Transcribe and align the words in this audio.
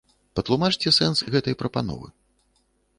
Патлумачце 0.39 0.89
сэнс 0.99 1.23
гэтай 1.37 1.55
прапановы. 1.63 2.07